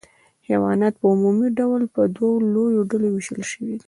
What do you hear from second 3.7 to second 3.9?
دي